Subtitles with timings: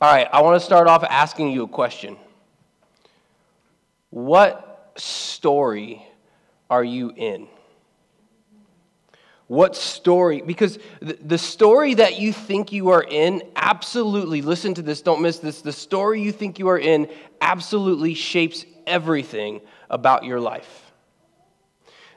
[0.00, 2.16] All right, I want to start off asking you a question.
[4.10, 6.06] What story
[6.70, 7.48] are you in?
[9.48, 10.40] What story?
[10.40, 15.40] Because the story that you think you are in, absolutely, listen to this, don't miss
[15.40, 15.62] this.
[15.62, 17.08] The story you think you are in
[17.40, 19.60] absolutely shapes everything
[19.90, 20.92] about your life.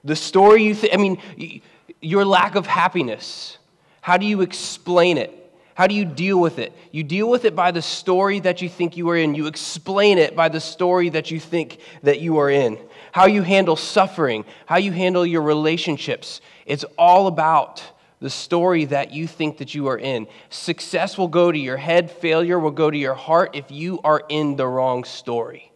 [0.03, 1.61] The story you think, I mean,
[1.99, 3.57] your lack of happiness,
[4.01, 5.40] how do you explain it?
[5.81, 6.73] How do you deal with it?
[6.91, 9.33] You deal with it by the story that you think you are in.
[9.33, 12.77] You explain it by the story that you think that you are in.
[13.11, 16.39] How you handle suffering, how you handle your relationships.
[16.67, 17.83] It's all about
[18.19, 20.27] the story that you think that you are in.
[20.51, 24.21] Success will go to your head, failure will go to your heart if you are
[24.29, 25.71] in the wrong story.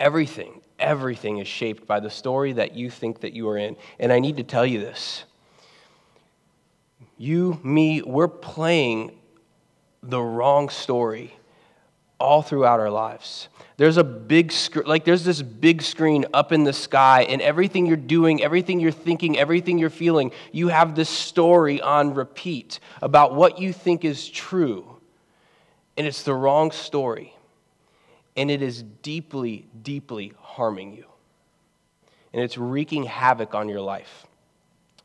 [0.00, 3.76] Everything, everything is shaped by the story that you think that you are in.
[3.98, 5.24] And I need to tell you this
[7.22, 9.16] you, me, we're playing
[10.02, 11.32] the wrong story
[12.18, 13.48] all throughout our lives.
[13.76, 17.86] There's a big screen, like there's this big screen up in the sky, and everything
[17.86, 23.36] you're doing, everything you're thinking, everything you're feeling, you have this story on repeat about
[23.36, 24.84] what you think is true.
[25.96, 27.36] And it's the wrong story.
[28.36, 31.04] And it is deeply, deeply harming you.
[32.32, 34.26] And it's wreaking havoc on your life.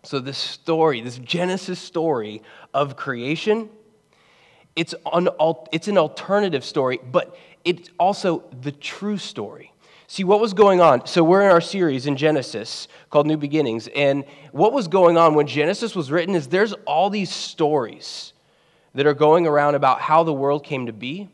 [0.08, 2.42] So, this story, this Genesis story
[2.74, 3.68] of creation,
[4.74, 5.28] it's an,
[5.74, 9.74] it's an alternative story, but it's also the true story.
[10.08, 11.06] See, what was going on?
[11.08, 13.90] So, we're in our series in Genesis called New Beginnings.
[13.94, 18.32] And what was going on when Genesis was written is there's all these stories
[18.96, 21.28] that are going around about how the world came to be,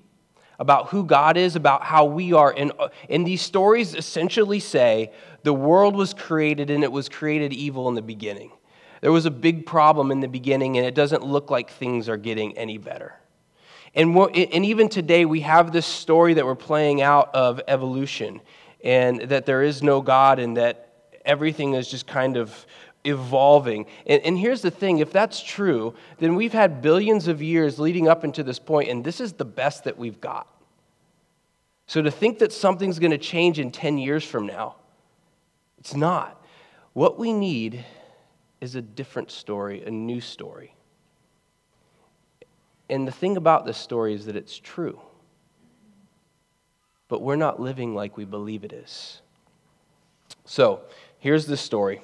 [0.58, 2.52] about who God is, about how we are.
[2.58, 5.12] And, uh, and these stories essentially say
[5.44, 8.52] the world was created and it was created evil in the beginning.
[9.04, 12.16] There was a big problem in the beginning, and it doesn't look like things are
[12.16, 13.14] getting any better.
[13.94, 18.40] And, and even today, we have this story that we're playing out of evolution,
[18.82, 22.66] and that there is no God, and that everything is just kind of
[23.04, 23.88] evolving.
[24.08, 28.08] And, and, here's the thing if that's true, then we've had billions of years leading
[28.08, 30.48] up into this point, and this is the best that we've got.
[31.88, 34.76] So to think that something's going to change in 10 years from now,
[35.78, 36.42] it's not.
[36.94, 37.84] What we need
[38.64, 40.74] is a different story, a new story.
[42.90, 45.02] And the thing about this story is that it's true.
[47.10, 49.22] But we're not living like we believe it is.
[50.46, 50.80] So,
[51.20, 52.02] here's the story.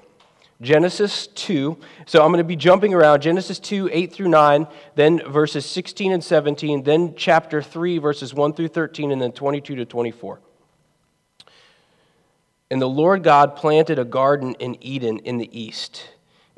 [0.62, 1.78] Genesis 2.
[2.06, 6.12] So I'm going to be jumping around Genesis 2, 8 through 9, then verses 16
[6.12, 10.42] and 17, then chapter 3, verses 1 through 13, and then 22 to 24.
[12.70, 16.10] And the Lord God planted a garden in Eden in the east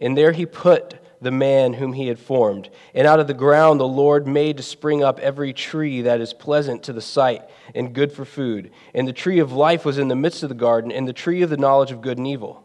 [0.02, 2.70] and there he put the man whom he had formed.
[2.96, 6.34] And out of the ground the Lord made to spring up every tree that is
[6.34, 7.44] pleasant to the sight
[7.76, 8.72] and good for food.
[8.96, 11.44] And the tree of life was in the midst of the garden, and the tree
[11.44, 12.64] of the knowledge of good and evil.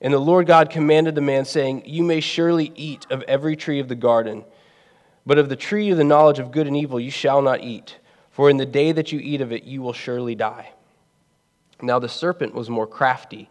[0.00, 3.80] And the Lord God commanded the man, saying, You may surely eat of every tree
[3.80, 4.44] of the garden,
[5.26, 7.98] but of the tree of the knowledge of good and evil you shall not eat,
[8.30, 10.72] for in the day that you eat of it you will surely die.
[11.82, 13.50] Now the serpent was more crafty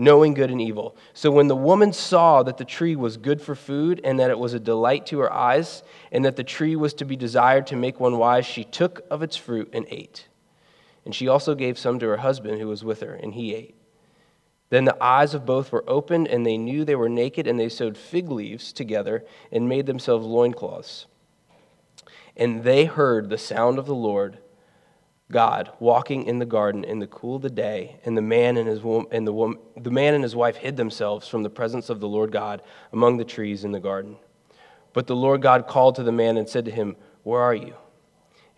[0.00, 0.96] knowing good and evil.
[1.12, 4.38] So when the woman saw that the tree was good for food, and that it
[4.38, 7.76] was a delight to her eyes, and that the tree was to be desired to
[7.76, 10.26] make one wise, she took of its fruit and ate.
[11.04, 13.74] And she also gave some to her husband who was with her, and he ate.
[14.70, 17.68] Then the eyes of both were opened, and they knew they were naked, and they
[17.68, 21.08] sewed fig leaves together and made themselves loincloths.
[22.38, 24.38] And they heard the sound of the Lord
[25.30, 28.68] God walking in the garden in the cool of the day, and the man and
[28.68, 28.80] his
[29.12, 32.08] and the woman, the man and his wife hid themselves from the presence of the
[32.08, 32.62] Lord God
[32.92, 34.16] among the trees in the garden.
[34.92, 37.74] But the Lord God called to the man and said to him, "Where are you?"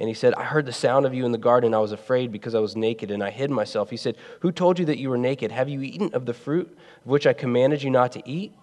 [0.00, 2.32] And he said, "I heard the sound of you in the garden, I was afraid
[2.32, 5.10] because I was naked, and I hid myself." He said, "Who told you that you
[5.10, 5.52] were naked?
[5.52, 8.54] Have you eaten of the fruit of which I commanded you not to eat?"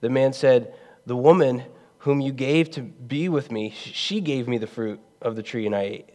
[0.00, 0.74] The man said,
[1.06, 1.62] "The woman
[1.98, 5.64] whom you gave to be with me, she gave me the fruit of the tree,
[5.64, 6.08] and I ate."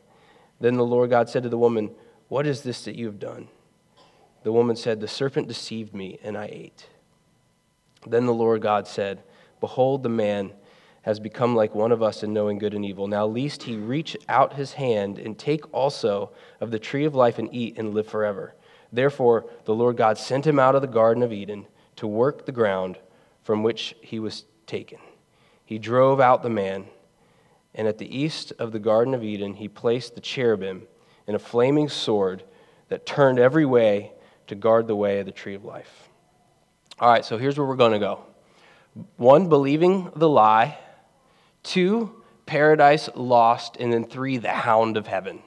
[0.59, 1.91] Then the Lord God said to the woman,
[2.27, 3.47] What is this that you have done?
[4.43, 6.87] The woman said, The serpent deceived me, and I ate.
[8.05, 9.23] Then the Lord God said,
[9.59, 10.53] Behold, the man
[11.01, 13.07] has become like one of us in knowing good and evil.
[13.07, 17.39] Now, lest he reach out his hand and take also of the tree of life
[17.39, 18.55] and eat and live forever.
[18.91, 21.65] Therefore, the Lord God sent him out of the Garden of Eden
[21.97, 22.97] to work the ground
[23.43, 24.99] from which he was taken.
[25.63, 26.85] He drove out the man,
[27.77, 30.83] and at the east of the Garden of Eden, he placed the cherubim
[31.25, 32.43] and a flaming sword
[32.89, 34.11] that turned every way
[34.47, 36.09] to guard the way of the tree of life.
[36.99, 38.23] All right, so here's where we're going to go.
[39.15, 40.77] One, believing the lie
[41.67, 43.75] Two, paradise lost.
[43.77, 45.41] And then three, the hound of heaven.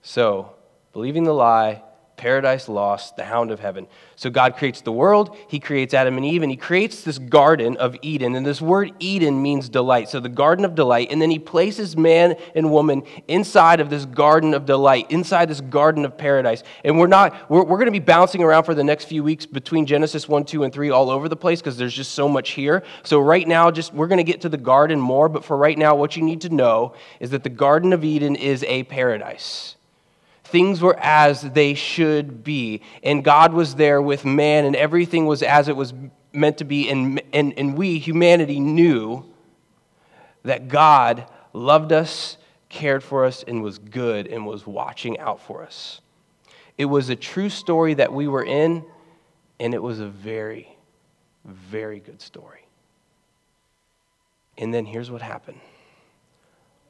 [0.00, 0.54] So,
[0.94, 1.82] believing the lie,
[2.16, 3.86] paradise lost, the hound of heaven.
[4.16, 7.76] So God creates the world, He creates Adam and Eve, and He creates this garden
[7.76, 8.34] of Eden.
[8.34, 10.08] And this word Eden means delight.
[10.08, 11.08] So the garden of delight.
[11.10, 15.60] And then He places man and woman inside of this garden of delight, inside this
[15.60, 16.62] garden of paradise.
[16.84, 19.46] And we're not, we're, we're going to be bouncing around for the next few weeks
[19.46, 22.50] between Genesis 1, 2, and 3 all over the place because there's just so much
[22.50, 22.82] here.
[23.02, 25.76] So right now, just we're going to get to the garden more, but for right
[25.76, 29.76] now, what you need to know is that the Garden of Eden is a paradise
[30.44, 32.82] things were as they should be.
[33.02, 35.92] And God was there with man, and everything was as it was
[36.32, 36.88] meant to be.
[36.88, 39.24] And, and, and we, humanity, knew
[40.44, 42.36] that God loved us,
[42.68, 46.00] cared for us, and was good and was watching out for us.
[46.76, 48.84] It was a true story that we were in,
[49.58, 50.76] and it was a very,
[51.44, 52.66] very good story.
[54.58, 55.60] And then here's what happened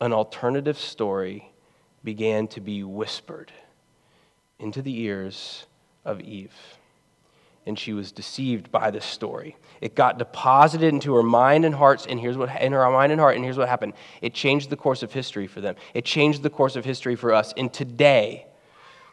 [0.00, 1.50] an alternative story
[2.04, 3.50] began to be whispered
[4.58, 5.66] into the ears
[6.04, 6.54] of Eve.
[7.66, 9.56] And she was deceived by this story.
[9.80, 13.20] It got deposited into her mind and hearts, and here's what in her mind and
[13.20, 13.94] heart, and here's what happened.
[14.20, 15.76] It changed the course of history for them.
[15.94, 17.54] It changed the course of history for us.
[17.56, 18.46] And today,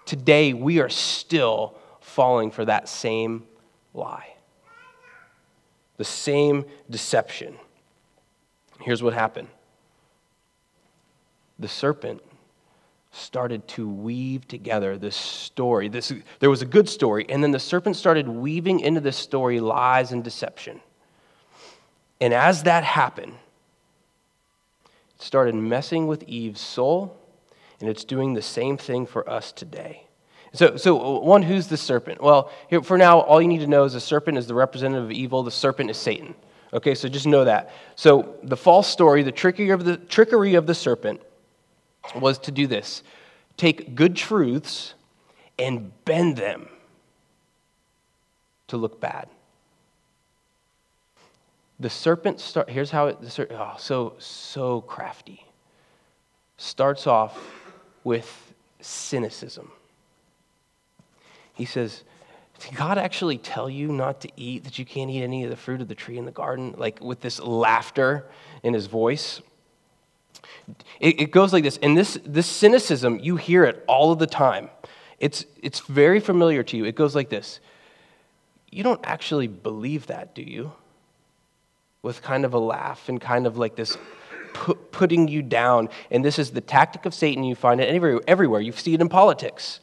[0.06, 3.46] today we are still falling for that same
[3.94, 4.36] lie.
[5.96, 7.56] The same deception.
[8.82, 9.48] Here's what happened.
[11.58, 12.22] The serpent
[13.12, 15.90] started to weave together this story.
[15.90, 19.60] This, there was a good story, and then the serpent started weaving into this story
[19.60, 20.80] lies and deception.
[22.22, 23.34] And as that happened,
[25.16, 27.18] it started messing with Eve's soul,
[27.82, 30.06] and it's doing the same thing for us today.
[30.54, 32.22] So, so one, who's the serpent?
[32.22, 35.06] Well, here, for now, all you need to know is the serpent is the representative
[35.06, 35.44] of evil.
[35.44, 36.36] The serpent is Satan.
[36.74, 37.72] Okay, so just know that.
[37.96, 41.22] So the false story, the trickery of the, trickery of the serpent,
[42.16, 43.04] was to do this
[43.58, 44.94] take good truths
[45.60, 46.68] and bend them
[48.68, 49.28] to look bad.
[51.80, 55.46] The serpent start here's how it the oh, so so crafty.
[56.58, 57.38] Starts off
[58.04, 59.72] with cynicism.
[61.54, 62.04] He says,
[62.60, 65.56] Did God actually tell you not to eat, that you can't eat any of the
[65.56, 66.76] fruit of the tree in the garden?
[66.78, 68.26] Like with this laughter
[68.64, 69.42] in his voice.
[71.00, 71.78] It, it goes like this.
[71.82, 74.70] And this, this cynicism, you hear it all of the time.
[75.20, 76.86] It's, it's very familiar to you.
[76.86, 77.60] It goes like this
[78.72, 80.74] You don't actually believe that, do you?
[82.02, 83.98] With kind of a laugh and kind of like this
[84.54, 85.90] putting you down.
[86.10, 87.44] And this is the tactic of Satan.
[87.44, 88.62] You find it everywhere.
[88.62, 89.80] You see it in politics.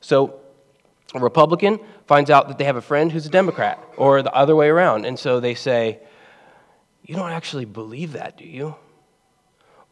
[0.00, 0.40] So,
[1.14, 4.54] a Republican finds out that they have a friend who's a Democrat, or the other
[4.54, 5.06] way around.
[5.06, 5.98] And so they say,
[7.04, 8.74] You don't actually believe that, do you?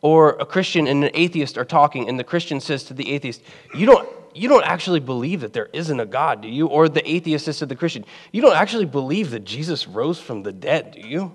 [0.05, 3.41] Or a Christian and an atheist are talking, and the Christian says to the atheist,
[3.75, 6.67] You don't, you don't actually believe that there isn't a God, do you?
[6.67, 10.43] Or the atheist says to the Christian, You don't actually believe that Jesus rose from
[10.43, 11.35] the dead, do you?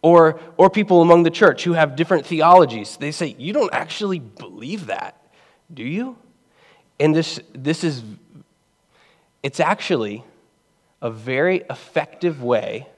[0.00, 4.18] Or, or people among the church who have different theologies, they say, You don't actually
[4.18, 5.20] believe that,
[5.74, 6.16] do you?
[6.98, 8.02] And this, this is,
[9.42, 10.24] it's actually
[11.02, 12.88] a very effective way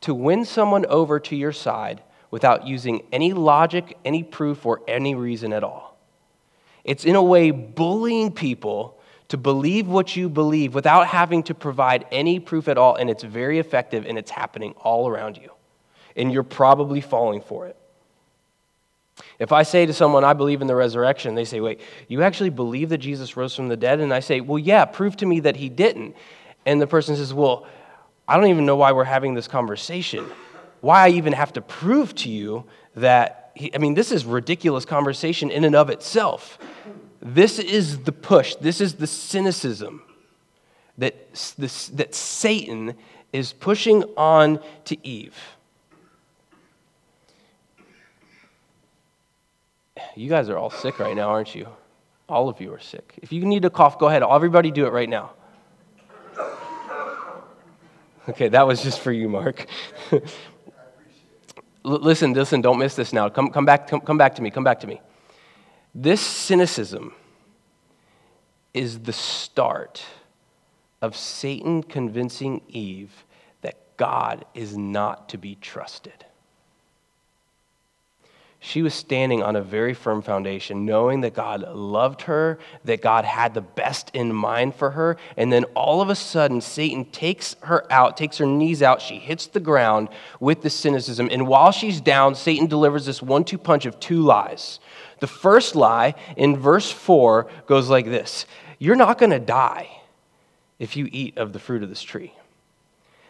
[0.00, 2.00] to win someone over to your side
[2.34, 5.96] without using any logic, any proof, or any reason at all.
[6.82, 8.98] It's in a way bullying people
[9.28, 13.22] to believe what you believe without having to provide any proof at all, and it's
[13.22, 15.48] very effective and it's happening all around you.
[16.16, 17.76] And you're probably falling for it.
[19.38, 22.50] If I say to someone, I believe in the resurrection, they say, Wait, you actually
[22.50, 24.00] believe that Jesus rose from the dead?
[24.00, 26.16] And I say, Well, yeah, prove to me that he didn't.
[26.66, 27.68] And the person says, Well,
[28.26, 30.28] I don't even know why we're having this conversation
[30.84, 32.64] why I even have to prove to you
[32.94, 36.58] that, he, I mean, this is ridiculous conversation in and of itself.
[37.22, 40.02] This is the push, this is the cynicism
[40.98, 42.94] that, this, that Satan
[43.32, 45.36] is pushing on to Eve.
[50.14, 51.66] You guys are all sick right now, aren't you?
[52.28, 53.14] All of you are sick.
[53.22, 54.22] If you need to cough, go ahead.
[54.22, 55.32] Everybody do it right now.
[58.26, 59.66] Okay, that was just for you, Mark.
[61.84, 63.28] Listen, listen, don't miss this now.
[63.28, 65.00] Come, come, back, come, come back to me, come back to me.
[65.94, 67.14] This cynicism
[68.72, 70.02] is the start
[71.02, 73.24] of Satan convincing Eve
[73.60, 76.24] that God is not to be trusted.
[78.66, 83.26] She was standing on a very firm foundation, knowing that God loved her, that God
[83.26, 85.18] had the best in mind for her.
[85.36, 89.02] And then all of a sudden, Satan takes her out, takes her knees out.
[89.02, 90.08] She hits the ground
[90.40, 91.28] with the cynicism.
[91.30, 94.80] And while she's down, Satan delivers this one two punch of two lies.
[95.20, 98.46] The first lie in verse 4 goes like this
[98.78, 99.90] You're not going to die
[100.78, 102.32] if you eat of the fruit of this tree.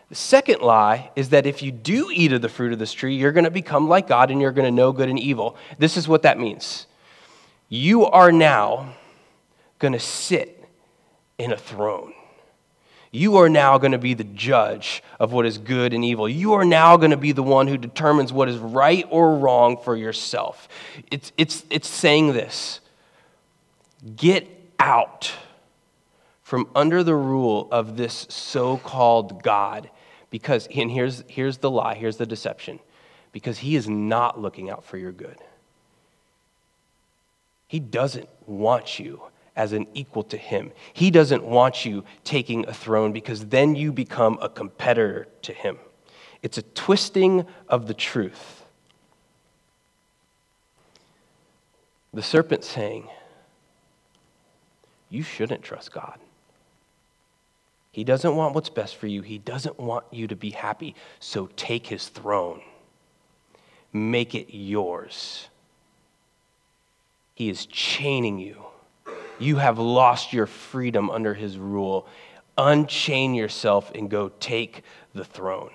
[0.08, 3.16] The second lie is that if you do eat of the fruit of this tree,
[3.16, 5.56] you're going to become like God and you're going to know good and evil.
[5.78, 6.86] This is what that means.
[7.68, 8.94] You are now
[9.78, 10.68] going to sit
[11.38, 12.12] in a throne.
[13.10, 16.28] You are now going to be the judge of what is good and evil.
[16.28, 19.76] You are now going to be the one who determines what is right or wrong
[19.76, 20.68] for yourself.
[21.12, 22.80] It's, it's, it's saying this
[24.16, 24.48] get
[24.80, 25.32] out
[26.42, 29.90] from under the rule of this so called God.
[30.34, 32.80] Because, and here's, here's the lie, here's the deception.
[33.30, 35.38] Because he is not looking out for your good.
[37.68, 39.22] He doesn't want you
[39.54, 40.72] as an equal to him.
[40.92, 45.78] He doesn't want you taking a throne because then you become a competitor to him.
[46.42, 48.64] It's a twisting of the truth.
[52.12, 53.08] The serpent saying,
[55.08, 56.18] You shouldn't trust God.
[57.94, 59.22] He doesn't want what's best for you.
[59.22, 60.96] He doesn't want you to be happy.
[61.20, 62.60] So take his throne,
[63.92, 65.48] make it yours.
[67.36, 68.64] He is chaining you.
[69.38, 72.08] You have lost your freedom under his rule.
[72.58, 74.82] Unchain yourself and go take
[75.14, 75.70] the throne.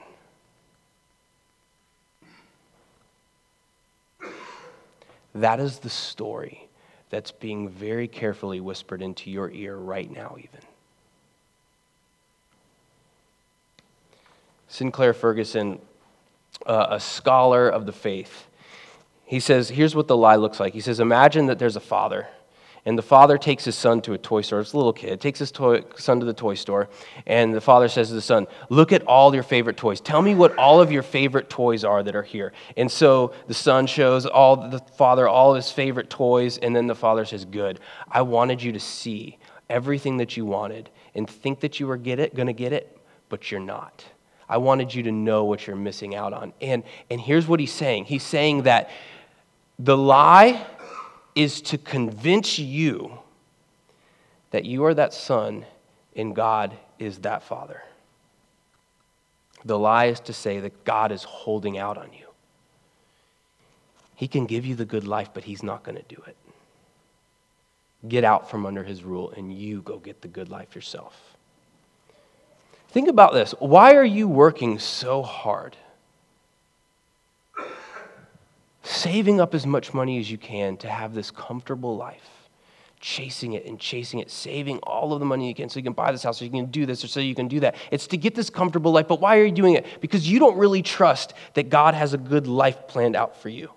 [5.33, 6.67] That is the story
[7.09, 10.68] that's being very carefully whispered into your ear right now, even.
[14.69, 15.79] Sinclair Ferguson,
[16.65, 18.47] uh, a scholar of the faith,
[19.25, 20.73] he says, here's what the lie looks like.
[20.73, 22.27] He says, imagine that there's a father,
[22.85, 24.59] and the father takes his son to a toy store.
[24.59, 26.87] It's a little kid, takes his toy, son to the toy store,
[27.25, 30.01] and the father says to the son, Look at all your favorite toys.
[30.01, 32.53] Tell me what all of your favorite toys are that are here.
[32.77, 36.87] And so the son shows all the father all of his favorite toys, and then
[36.87, 37.79] the father says, Good.
[38.09, 42.19] I wanted you to see everything that you wanted and think that you were get
[42.19, 42.99] it, gonna get it,
[43.29, 44.05] but you're not.
[44.49, 46.53] I wanted you to know what you're missing out on.
[46.59, 48.89] And, and here's what he's saying He's saying that
[49.77, 50.65] the lie
[51.35, 53.19] is to convince you
[54.51, 55.65] that you are that son
[56.15, 57.83] and God is that father.
[59.63, 62.25] The lie is to say that God is holding out on you.
[64.15, 66.35] He can give you the good life, but He's not going to do it.
[68.07, 71.28] Get out from under His rule and you go get the good life yourself.
[72.89, 73.53] Think about this.
[73.59, 75.77] Why are you working so hard?
[78.81, 82.27] Saving up as much money as you can to have this comfortable life,
[82.99, 85.93] chasing it and chasing it, saving all of the money you can so you can
[85.93, 87.75] buy this house, so you can do this, or so you can do that.
[87.91, 89.07] It's to get this comfortable life.
[89.07, 89.85] But why are you doing it?
[90.01, 93.69] Because you don't really trust that God has a good life planned out for you.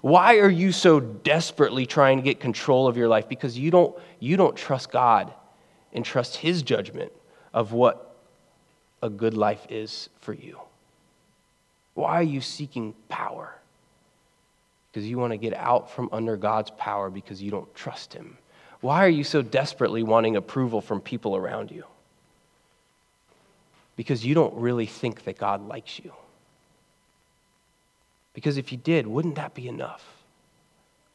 [0.00, 3.28] Why are you so desperately trying to get control of your life?
[3.28, 5.34] Because you don't, you don't trust God
[5.92, 7.12] and trust His judgment
[7.54, 8.16] of what
[9.00, 10.58] a good life is for you?
[11.94, 13.54] Why are you seeking power?
[14.90, 18.36] Because you want to get out from under God's power because you don't trust Him.
[18.80, 21.84] Why are you so desperately wanting approval from people around you?
[23.96, 26.12] Because you don't really think that God likes you.
[28.34, 30.04] Because if you did, wouldn't that be enough?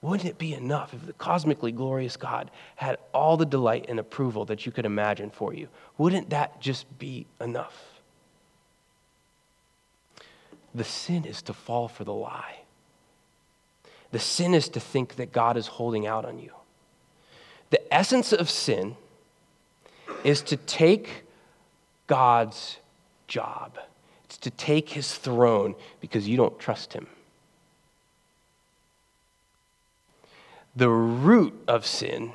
[0.01, 4.45] Wouldn't it be enough if the cosmically glorious God had all the delight and approval
[4.45, 5.67] that you could imagine for you?
[5.97, 7.99] Wouldn't that just be enough?
[10.73, 12.59] The sin is to fall for the lie.
[14.11, 16.51] The sin is to think that God is holding out on you.
[17.69, 18.95] The essence of sin
[20.23, 21.23] is to take
[22.07, 22.77] God's
[23.27, 23.77] job,
[24.23, 27.07] it's to take his throne because you don't trust him.
[30.79, 32.31] The root of sin,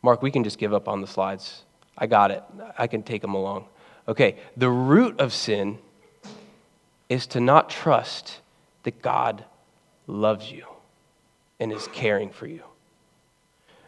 [0.00, 1.64] Mark, we can just give up on the slides.
[1.98, 2.44] I got it.
[2.78, 3.66] I can take them along.
[4.06, 5.78] Okay, the root of sin
[7.08, 8.38] is to not trust
[8.84, 9.44] that God
[10.06, 10.66] loves you
[11.58, 12.62] and is caring for you.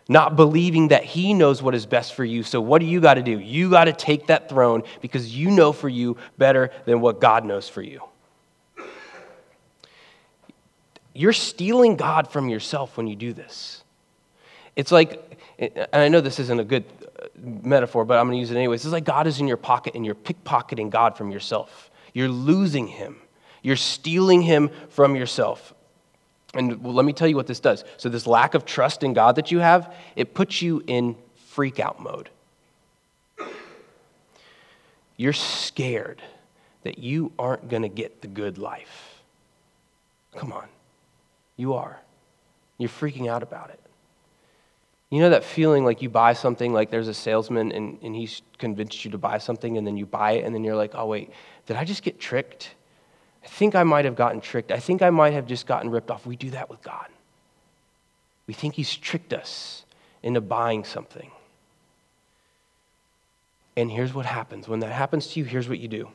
[0.09, 2.43] Not believing that He knows what is best for you.
[2.43, 3.39] So, what do you got to do?
[3.39, 7.45] You got to take that throne because you know for you better than what God
[7.45, 8.01] knows for you.
[11.15, 13.83] You're stealing God from yourself when you do this.
[14.77, 16.85] It's like, and I know this isn't a good
[17.23, 18.85] uh, metaphor, but I'm going to use it anyways.
[18.85, 21.91] It's like God is in your pocket and you're pickpocketing God from yourself.
[22.13, 23.17] You're losing him.
[23.63, 25.73] You're stealing him from yourself.
[26.53, 27.85] And let me tell you what this does.
[27.97, 31.17] So, this lack of trust in God that you have, it puts you in
[31.49, 32.29] freak out mode.
[35.17, 36.23] You're scared
[36.83, 39.23] that you aren't going to get the good life.
[40.37, 40.69] Come on.
[41.57, 42.01] You are.
[42.79, 43.81] You're freaking out about it.
[45.11, 48.43] You know that feeling like you buy something, like there's a salesman and, and he's
[48.59, 51.07] convinced you to buy something, and then you buy it, and then you're like, oh,
[51.07, 51.31] wait,
[51.67, 52.75] did I just get tricked?
[53.45, 54.73] I think I might have gotten tricked.
[54.73, 56.27] I think I might have just gotten ripped off.
[56.27, 57.07] We do that with God.
[58.47, 59.85] We think He's tricked us
[60.23, 61.31] into buying something.
[63.77, 66.09] And here's what happens when that happens to you, here's what you do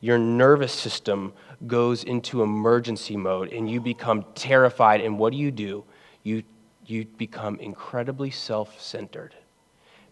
[0.00, 1.32] your nervous system
[1.66, 5.00] goes into emergency mode and you become terrified.
[5.00, 5.84] And what do you do?
[6.22, 6.42] You,
[6.86, 9.34] you become incredibly self centered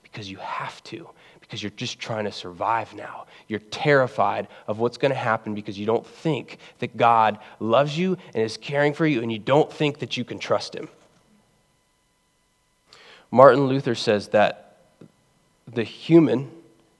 [0.02, 1.08] because you have to
[1.48, 3.24] because you're just trying to survive now.
[3.46, 8.18] You're terrified of what's going to happen because you don't think that God loves you
[8.34, 10.90] and is caring for you, and you don't think that you can trust Him.
[13.30, 14.76] Martin Luther says that
[15.66, 16.50] the human,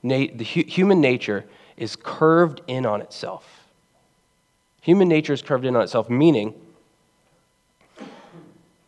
[0.02, 1.45] the human nature
[1.79, 3.69] is curved in on itself.
[4.83, 6.55] Human nature is curved in on itself, meaning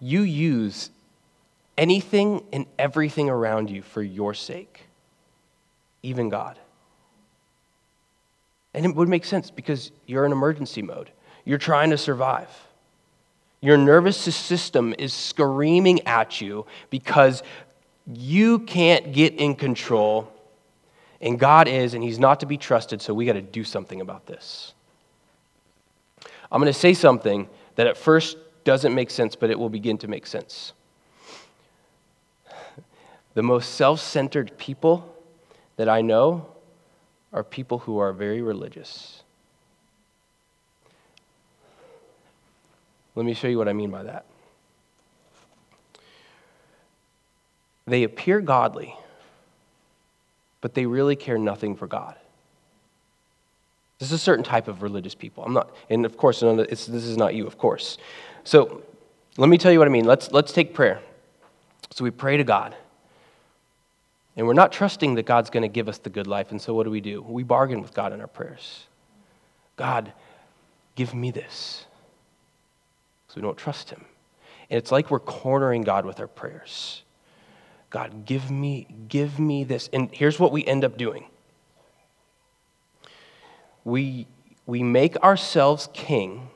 [0.01, 0.91] you use
[1.79, 4.87] anything and everything around you for your sake
[6.03, 6.59] even God.
[8.73, 11.11] And it would make sense because you're in emergency mode.
[11.45, 12.49] You're trying to survive.
[13.61, 17.43] Your nervous system is screaming at you because
[18.07, 20.33] you can't get in control,
[21.21, 24.01] and God is, and He's not to be trusted, so we got to do something
[24.01, 24.73] about this.
[26.53, 29.99] I'm going to say something that at first doesn't make sense, but it will begin
[29.99, 30.73] to make sense.
[33.35, 35.15] The most self centered people
[35.77, 36.47] that I know
[37.33, 39.23] are people who are very religious.
[43.15, 44.25] Let me show you what I mean by that.
[47.87, 48.95] They appear godly,
[50.61, 52.17] but they really care nothing for God.
[53.99, 55.45] This is a certain type of religious people.
[55.45, 57.99] I'm not, and of course, this is not you, of course.
[58.45, 58.83] So
[59.37, 60.05] let me tell you what I mean.
[60.05, 61.01] Let's, let's take prayer.
[61.91, 62.75] So we pray to God.
[64.37, 66.51] And we're not trusting that God's going to give us the good life.
[66.51, 67.21] And so what do we do?
[67.21, 68.87] We bargain with God in our prayers.
[69.77, 70.13] God,
[70.95, 71.85] give me this.
[73.27, 74.05] Because we don't trust Him.
[74.71, 77.03] And it's like we're cornering God with our prayers.
[77.91, 79.91] God, give me, give me this.
[79.93, 81.27] And here's what we end up doing.
[83.85, 84.29] We,
[84.65, 86.49] we make ourselves king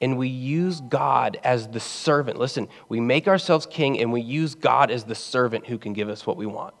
[0.00, 2.38] and we use God as the servant.
[2.38, 6.08] Listen, we make ourselves king and we use God as the servant who can give
[6.08, 6.74] us what we want.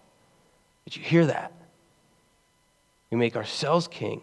[0.86, 1.52] Did you hear that?
[3.10, 4.22] We make ourselves king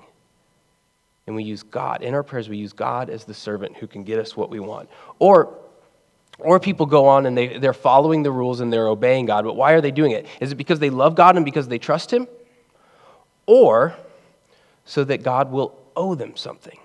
[1.27, 2.01] and we use God.
[2.01, 4.59] In our prayers, we use God as the servant who can get us what we
[4.59, 4.89] want.
[5.19, 5.59] Or,
[6.39, 9.55] or people go on and they, they're following the rules and they're obeying God, but
[9.55, 10.25] why are they doing it?
[10.39, 12.27] Is it because they love God and because they trust Him?
[13.45, 13.95] Or
[14.85, 16.77] so that God will owe them something?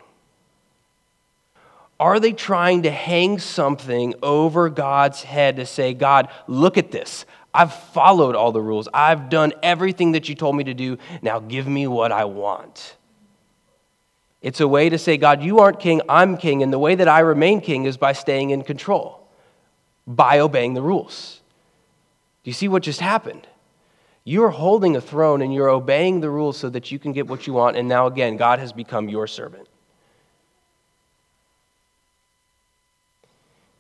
[2.00, 7.26] Are they trying to hang something over God's head to say, God, look at this.
[7.54, 8.88] I've followed all the rules.
[8.92, 10.98] I've done everything that you told me to do.
[11.20, 12.96] Now give me what I want.
[14.40, 16.62] It's a way to say, God, you aren't king, I'm king.
[16.64, 19.21] And the way that I remain king is by staying in control,
[20.06, 21.40] by obeying the rules.
[22.44, 23.46] Do you see what just happened?
[24.24, 27.46] You're holding a throne and you're obeying the rules so that you can get what
[27.46, 27.76] you want.
[27.76, 29.68] And now, again, God has become your servant.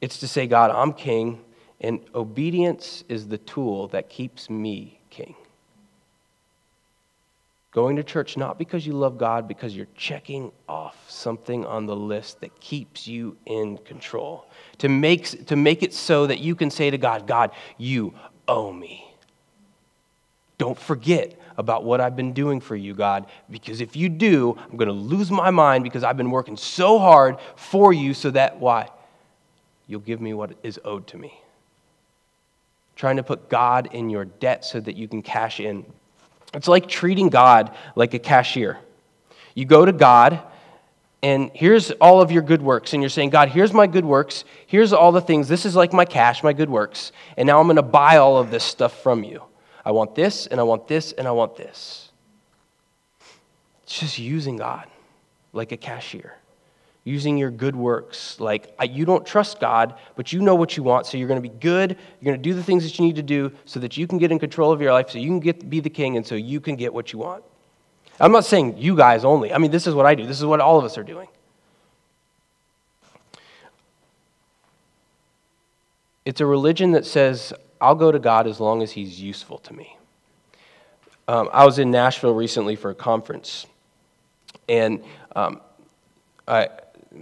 [0.00, 1.40] It's to say, God, I'm king,
[1.80, 5.36] and obedience is the tool that keeps me king.
[7.70, 11.96] Going to church not because you love God, because you're checking off something on the
[11.96, 14.46] list that keeps you in control.
[14.82, 18.14] To make, to make it so that you can say to God, God, you
[18.46, 19.04] owe me.
[20.58, 24.76] Don't forget about what I've been doing for you, God, because if you do, I'm
[24.76, 28.60] going to lose my mind because I've been working so hard for you so that,
[28.60, 28.88] why?
[29.86, 31.38] you'll give me what is owed to me.
[32.96, 35.84] Trying to put God in your debt so that you can cash in.
[36.54, 38.78] It's like treating God like a cashier.
[39.54, 40.40] You go to God,
[41.22, 42.92] and here's all of your good works.
[42.92, 44.44] And you're saying, God, here's my good works.
[44.66, 45.48] Here's all the things.
[45.48, 47.12] This is like my cash, my good works.
[47.36, 49.42] And now I'm going to buy all of this stuff from you.
[49.84, 52.10] I want this, and I want this, and I want this.
[53.84, 54.86] It's just using God
[55.52, 56.36] like a cashier
[57.04, 58.38] using your good works.
[58.38, 61.48] Like, you don't trust God, but you know what you want, so you're going to
[61.48, 61.96] be good.
[62.20, 64.18] You're going to do the things that you need to do so that you can
[64.18, 66.34] get in control of your life, so you can get, be the king, and so
[66.34, 67.42] you can get what you want.
[68.20, 69.52] I'm not saying you guys only.
[69.52, 71.28] I mean, this is what I do, this is what all of us are doing.
[76.24, 79.74] It's a religion that says, I'll go to God as long as He's useful to
[79.74, 79.96] me.
[81.26, 83.66] Um, I was in Nashville recently for a conference,
[84.68, 85.02] and
[85.34, 85.60] um,
[86.46, 86.68] I,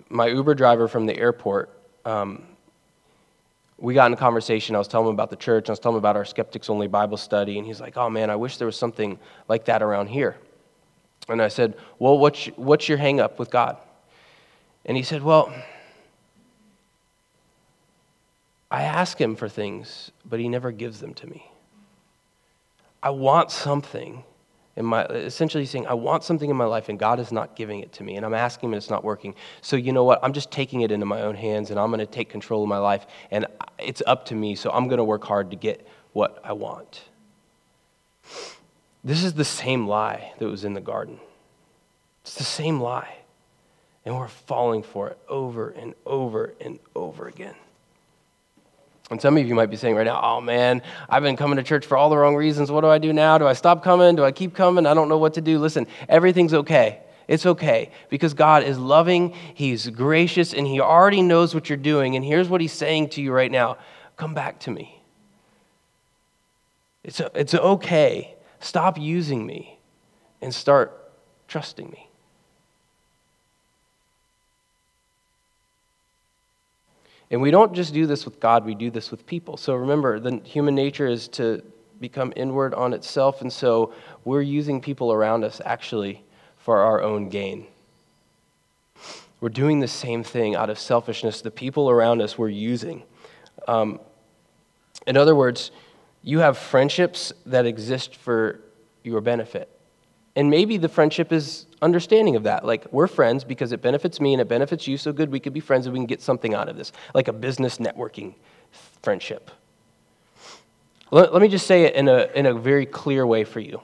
[0.08, 1.70] my Uber driver from the airport,
[2.04, 2.42] um,
[3.78, 4.74] we got in a conversation.
[4.74, 6.86] I was telling him about the church, I was telling him about our Skeptics Only
[6.86, 10.08] Bible study, and he's like, Oh man, I wish there was something like that around
[10.08, 10.36] here.
[11.28, 13.76] And I said, Well, what's, what's your hang up with God?
[14.84, 15.52] And he said, Well,
[18.70, 21.50] I ask him for things, but he never gives them to me.
[23.02, 24.24] I want something
[24.76, 27.80] in my essentially saying, I want something in my life and God is not giving
[27.80, 28.16] it to me.
[28.16, 29.34] And I'm asking him and it's not working.
[29.62, 30.20] So you know what?
[30.22, 32.68] I'm just taking it into my own hands and I'm going to take control of
[32.68, 33.06] my life.
[33.30, 33.46] And
[33.78, 34.54] it's up to me.
[34.54, 37.02] So I'm going to work hard to get what I want.
[39.02, 41.18] This is the same lie that was in the garden.
[42.22, 43.16] It's the same lie.
[44.04, 47.54] And we're falling for it over and over and over again.
[49.10, 51.62] And some of you might be saying right now, oh man, I've been coming to
[51.62, 52.70] church for all the wrong reasons.
[52.70, 53.38] What do I do now?
[53.38, 54.14] Do I stop coming?
[54.14, 54.86] Do I keep coming?
[54.86, 55.58] I don't know what to do.
[55.58, 57.00] Listen, everything's okay.
[57.26, 62.16] It's okay because God is loving, He's gracious, and He already knows what you're doing.
[62.16, 63.78] And here's what He's saying to you right now
[64.16, 65.00] come back to me.
[67.02, 68.34] It's, it's okay.
[68.60, 69.78] Stop using me
[70.40, 71.12] and start
[71.48, 72.08] trusting me.
[77.30, 79.56] And we don't just do this with God, we do this with people.
[79.56, 81.62] So remember, the human nature is to
[82.00, 83.92] become inward on itself, and so
[84.24, 86.24] we're using people around us actually
[86.58, 87.66] for our own gain.
[89.40, 91.40] We're doing the same thing out of selfishness.
[91.40, 93.04] The people around us we're using.
[93.66, 94.00] Um,
[95.06, 95.70] in other words,
[96.22, 98.60] you have friendships that exist for
[99.02, 99.68] your benefit.
[100.36, 102.64] And maybe the friendship is understanding of that.
[102.64, 105.52] Like, we're friends because it benefits me and it benefits you, so good we could
[105.52, 108.34] be friends and we can get something out of this, like a business networking
[109.02, 109.50] friendship.
[111.10, 113.80] Let, let me just say it in a, in a very clear way for you.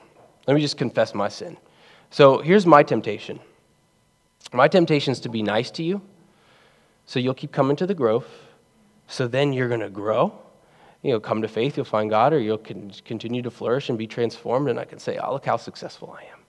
[0.46, 1.57] Let me just confess my sin.
[2.11, 3.40] So, here's my temptation
[4.53, 6.01] my temptation is to be nice to you,
[7.05, 8.27] so you'll keep coming to the grove,
[9.09, 10.38] so then you're going to grow.
[11.02, 14.06] You know, come to faith, you'll find God, or you'll continue to flourish and be
[14.06, 16.40] transformed, and I can say, oh, look how successful I am.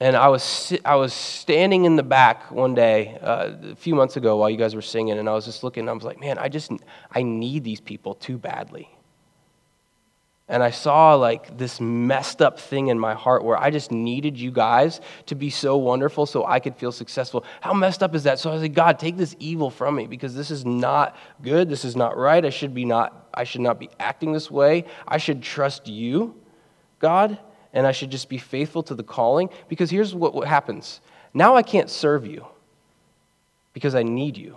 [0.00, 4.16] And I was, I was standing in the back one day, uh, a few months
[4.16, 6.38] ago, while you guys were singing, and I was just looking, I was like, man,
[6.38, 6.70] I just,
[7.10, 8.88] I need these people too badly.
[10.48, 14.38] And I saw like this messed up thing in my heart where I just needed
[14.38, 17.44] you guys to be so wonderful so I could feel successful.
[17.60, 18.38] How messed up is that?
[18.38, 21.68] So I was like, God, take this evil from me because this is not good.
[21.68, 22.44] This is not right.
[22.44, 24.86] I should be not, I should not be acting this way.
[25.06, 26.34] I should trust you,
[26.98, 27.38] God
[27.72, 29.50] and I should just be faithful to the calling.
[29.68, 31.00] Because here's what, what happens
[31.34, 32.46] now I can't serve you
[33.72, 34.56] because I need you.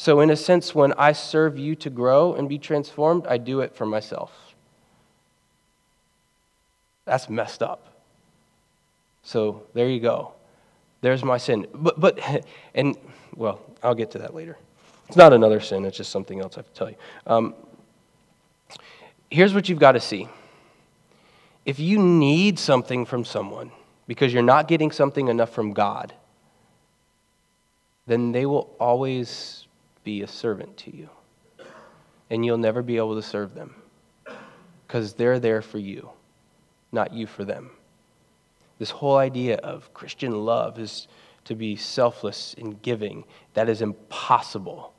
[0.00, 3.62] So, in a sense, when I serve you to grow and be transformed, I do
[3.62, 4.30] it for myself.
[7.04, 8.00] That's messed up.
[9.24, 10.34] So, there you go.
[11.00, 11.66] There's my sin.
[11.74, 12.44] But, but
[12.76, 12.96] and,
[13.34, 14.56] well, I'll get to that later.
[15.08, 16.96] It's not another sin, it's just something else I have to tell you.
[17.26, 17.54] Um,
[19.32, 20.28] here's what you've got to see
[21.66, 23.72] if you need something from someone
[24.06, 26.14] because you're not getting something enough from God,
[28.06, 29.64] then they will always
[30.08, 31.10] be a servant to you.
[32.30, 33.74] And you'll never be able to serve them
[34.86, 36.08] because they're there for you,
[36.92, 37.72] not you for them.
[38.78, 41.08] This whole idea of Christian love is
[41.44, 43.24] to be selfless in giving.
[43.52, 44.94] That is impossible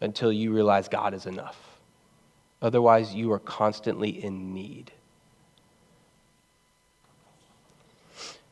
[0.00, 1.80] until you realize God is enough.
[2.62, 4.92] Otherwise, you are constantly in need.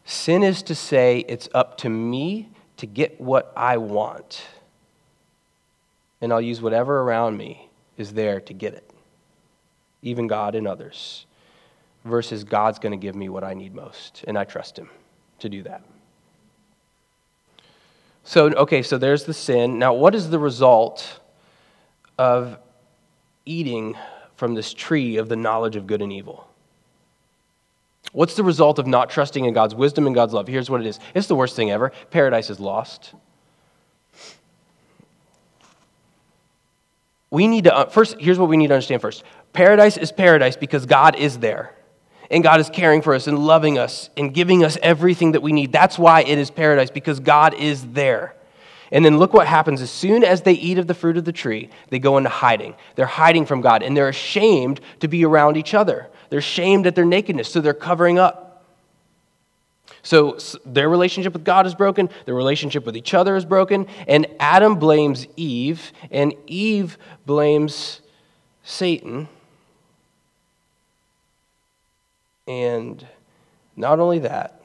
[0.04, 4.42] Sin is to say, it's up to me to get what I want.
[6.24, 8.90] And I'll use whatever around me is there to get it,
[10.00, 11.26] even God and others,
[12.06, 14.24] versus God's going to give me what I need most.
[14.26, 14.88] And I trust Him
[15.40, 15.84] to do that.
[18.22, 19.78] So, okay, so there's the sin.
[19.78, 21.20] Now, what is the result
[22.16, 22.56] of
[23.44, 23.94] eating
[24.36, 26.48] from this tree of the knowledge of good and evil?
[28.12, 30.48] What's the result of not trusting in God's wisdom and God's love?
[30.48, 31.92] Here's what it is it's the worst thing ever.
[32.10, 33.12] Paradise is lost.
[37.34, 40.56] We need to, uh, first, here's what we need to understand first paradise is paradise
[40.56, 41.74] because God is there.
[42.30, 45.52] and God is caring for us and loving us and giving us everything that we
[45.52, 45.72] need.
[45.72, 48.34] That's why it is paradise, because God is there.
[48.90, 49.80] And then look what happens.
[49.80, 52.74] As soon as they eat of the fruit of the tree, they go into hiding.
[52.96, 56.08] They're hiding from God, and they're ashamed to be around each other.
[56.30, 58.43] They're ashamed at their nakedness, so they're covering up.
[60.02, 64.26] So their relationship with God is broken, their relationship with each other is broken, and
[64.38, 68.00] Adam blames Eve, and Eve blames
[68.62, 69.28] Satan.
[72.46, 73.06] And
[73.76, 74.60] not only that,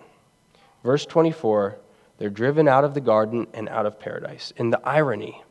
[0.84, 1.78] verse 24,
[2.18, 4.52] they're driven out of the garden and out of paradise.
[4.58, 5.42] And the irony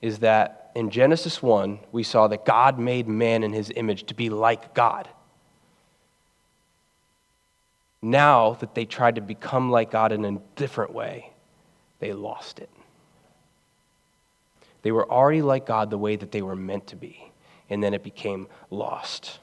[0.00, 4.14] is that in Genesis 1, we saw that God made man in his image to
[4.14, 5.08] be like God.
[8.02, 11.32] Now that they tried to become like God in a different way,
[11.98, 12.70] they lost it.
[14.82, 17.32] They were already like God the way that they were meant to be,
[17.68, 19.40] and then it became lost.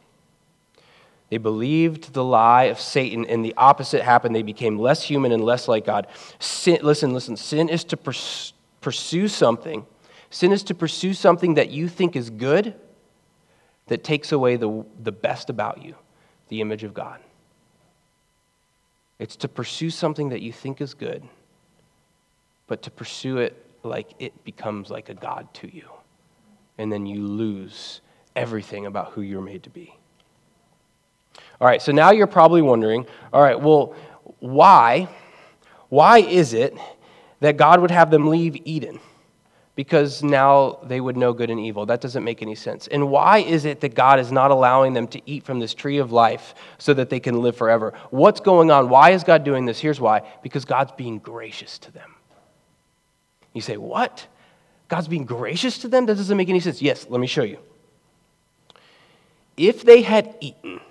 [1.30, 4.36] They believed the lie of Satan, and the opposite happened.
[4.36, 6.08] They became less human and less like God.
[6.40, 7.36] Sin, listen, listen.
[7.36, 7.98] Sin is to
[8.82, 9.86] pursue something.
[10.30, 12.76] Sin is to pursue something that you think is good
[13.88, 15.96] that takes away the, the best about you,
[16.50, 17.20] the image of God.
[19.20, 21.24] It's to pursue something that you think is good,
[22.68, 25.90] but to pursue it like it becomes like a God to you.
[26.78, 28.02] And then you lose
[28.36, 29.96] everything about who you're made to be.
[31.62, 33.96] All right, so now you're probably wondering all right, well,
[34.40, 35.08] why?
[35.90, 36.76] Why is it
[37.40, 39.00] that God would have them leave Eden?
[39.76, 41.86] Because now they would know good and evil.
[41.86, 42.88] That doesn't make any sense.
[42.88, 45.98] And why is it that God is not allowing them to eat from this tree
[45.98, 47.94] of life so that they can live forever?
[48.12, 48.90] What's going on?
[48.90, 49.80] Why is God doing this?
[49.80, 52.14] Here's why because God's being gracious to them.
[53.54, 54.28] You say, What?
[54.90, 56.06] God's being gracious to them?
[56.06, 56.82] That doesn't make any sense.
[56.82, 57.58] Yes, let me show you.
[59.58, 60.82] If they had eaten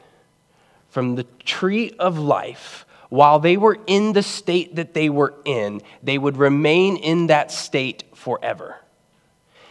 [0.88, 5.82] from the tree of life, while they were in the state that they were in,
[6.02, 8.76] they would remain in that state forever.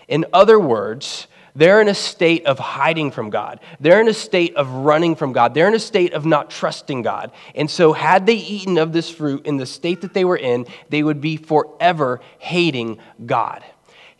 [0.07, 1.25] In other words,
[1.55, 3.59] they're in a state of hiding from God.
[3.79, 5.55] They're in a state of running from God.
[5.55, 7.31] They're in a state of not trusting God.
[7.55, 10.67] And so, had they eaten of this fruit in the state that they were in,
[10.89, 13.63] they would be forever hating God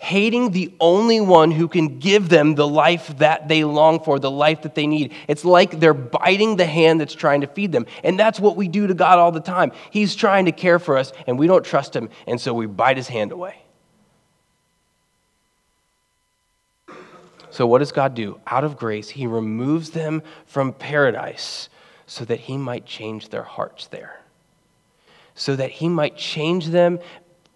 [0.02, 4.32] hating the only one who can give them the life that they long for, the
[4.32, 5.14] life that they need.
[5.28, 7.86] It's like they're biting the hand that's trying to feed them.
[8.04, 9.72] And that's what we do to God all the time.
[9.92, 12.98] He's trying to care for us, and we don't trust Him, and so we bite
[12.98, 13.62] His hand away.
[17.52, 18.40] So, what does God do?
[18.48, 21.70] Out of grace, He removes them from paradise
[22.08, 24.20] so that He might change their hearts there.
[25.36, 26.98] So that He might change them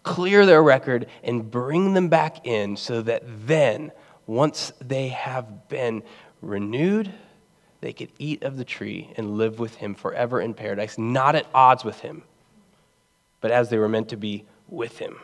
[0.06, 3.92] clear their record, and bring them back in so that then,
[4.28, 6.04] once they have been
[6.42, 7.12] renewed,
[7.82, 11.48] they could eat of the tree and live with him forever in paradise, not at
[11.54, 12.24] odds with him,
[13.42, 15.18] but as they were meant to be with him.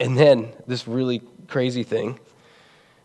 [0.00, 2.18] And then this really crazy thing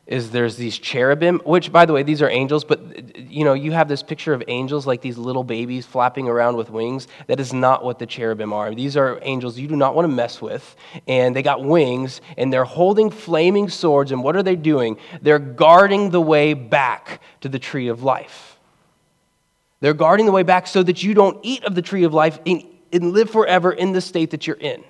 [0.05, 3.71] is there's these cherubim which by the way these are angels but you know you
[3.71, 7.07] have this picture of angels like these little babies flapping around with wings.
[7.27, 8.75] That is not what the cherubim are.
[8.75, 10.75] These are angels you do not want to mess with
[11.07, 14.97] and they got wings and they're holding flaming swords and what are they doing?
[15.21, 18.59] They're guarding the way back to the tree of life.
[19.79, 22.39] They're guarding the way back so that you don't eat of the tree of life
[22.45, 22.63] and,
[22.93, 24.83] live forever in the state that you're in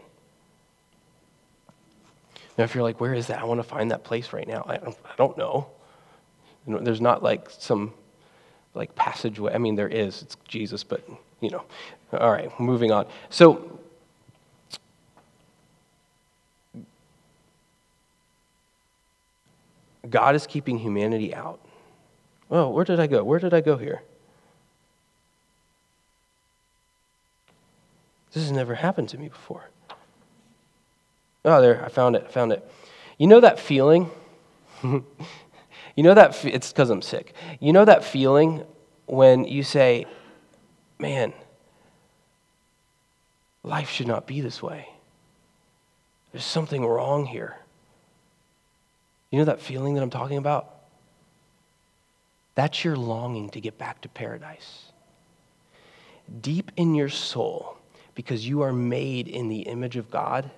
[2.58, 3.40] now, if you're like, where is that?
[3.40, 4.64] I want to find that place right now.
[4.68, 5.68] I don't, I don't know.
[6.68, 6.80] You know.
[6.80, 7.94] There's not like some
[8.76, 9.54] like passageway.
[9.54, 10.22] I mean, there is.
[10.22, 11.08] It's Jesus, but
[11.42, 11.64] you know.
[12.12, 13.08] All right, moving on.
[13.32, 13.80] So,
[20.08, 21.60] God is keeping humanity out.
[22.52, 23.24] Oh, where did I go?
[23.24, 24.04] Where did I go here?
[28.32, 29.70] This has never happened to me before.
[31.46, 32.70] Oh, there, I found it, I found it.
[33.18, 34.10] You know that feeling?
[34.84, 35.04] you
[35.98, 37.34] know that, it's because I'm sick.
[37.60, 38.66] You know that feeling
[39.06, 40.06] when you say,
[41.00, 41.34] man,
[43.64, 44.90] life should not be this way.
[46.32, 47.58] There's something wrong here.
[49.30, 50.70] You know that feeling that I'm talking about?
[52.56, 54.92] That's your longing to get back to paradise.
[56.42, 57.78] Deep in your soul,
[58.16, 60.50] because you are made in the image of God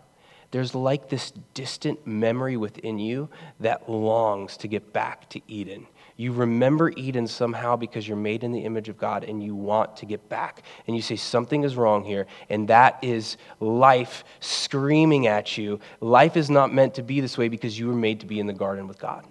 [0.56, 3.28] there's like this distant memory within you
[3.60, 5.86] that longs to get back to Eden.
[6.16, 9.98] You remember Eden somehow because you're made in the image of God and you want
[9.98, 10.64] to get back.
[10.88, 12.26] And you say, Something is wrong here.
[12.50, 15.82] And that is life screaming at you.
[16.00, 18.48] Life is not meant to be this way because you were made to be in
[18.48, 19.26] the garden with God.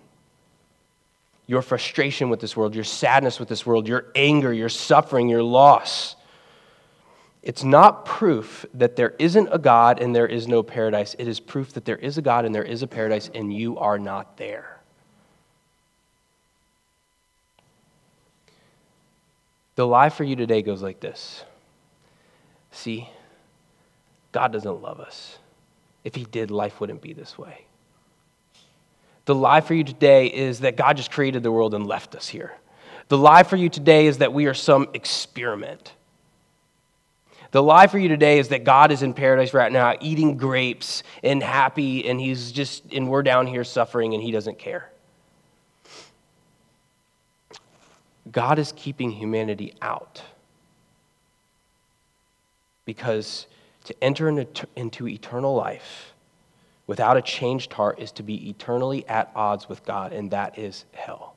[1.46, 5.42] your frustration with this world, your sadness with this world, your anger, your suffering, your
[5.42, 6.16] loss.
[7.44, 11.14] It's not proof that there isn't a God and there is no paradise.
[11.18, 13.76] It is proof that there is a God and there is a paradise and you
[13.76, 14.80] are not there.
[19.74, 21.44] The lie for you today goes like this
[22.70, 23.10] See,
[24.32, 25.36] God doesn't love us.
[26.02, 27.66] If He did, life wouldn't be this way.
[29.26, 32.26] The lie for you today is that God just created the world and left us
[32.26, 32.54] here.
[33.08, 35.92] The lie for you today is that we are some experiment.
[37.54, 41.04] The lie for you today is that God is in paradise right now, eating grapes
[41.22, 44.90] and happy, and he's just, and we're down here suffering and he doesn't care.
[48.32, 50.20] God is keeping humanity out
[52.86, 53.46] because
[53.84, 54.28] to enter
[54.74, 56.12] into eternal life
[56.88, 60.86] without a changed heart is to be eternally at odds with God, and that is
[60.90, 61.36] hell.